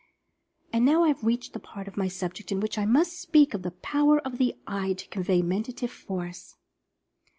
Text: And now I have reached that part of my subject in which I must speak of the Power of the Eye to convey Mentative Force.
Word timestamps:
And 0.73 0.83
now 0.83 1.03
I 1.03 1.09
have 1.09 1.23
reached 1.23 1.53
that 1.53 1.59
part 1.59 1.87
of 1.87 1.95
my 1.95 2.07
subject 2.07 2.51
in 2.51 2.59
which 2.59 2.79
I 2.79 2.87
must 2.87 3.19
speak 3.19 3.53
of 3.53 3.61
the 3.61 3.69
Power 3.69 4.17
of 4.21 4.39
the 4.39 4.55
Eye 4.65 4.93
to 4.93 5.07
convey 5.09 5.43
Mentative 5.43 5.91
Force. 5.91 6.55